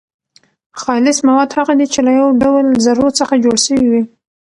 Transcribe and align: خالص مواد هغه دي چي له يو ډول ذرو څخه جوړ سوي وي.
خالص 0.81 1.17
مواد 1.27 1.49
هغه 1.57 1.73
دي 1.79 1.85
چي 1.93 1.99
له 2.07 2.11
يو 2.19 2.27
ډول 2.43 2.65
ذرو 2.85 3.07
څخه 3.19 3.33
جوړ 3.43 3.55
سوي 3.65 3.87
وي. 3.91 4.03